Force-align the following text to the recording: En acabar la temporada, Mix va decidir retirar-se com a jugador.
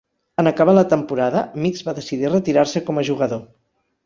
En 0.43 0.47
acabar 0.51 0.73
la 0.77 0.83
temporada, 0.93 1.43
Mix 1.65 1.85
va 1.91 1.95
decidir 2.01 2.33
retirar-se 2.35 2.83
com 2.89 2.99
a 2.99 3.05
jugador. 3.13 3.45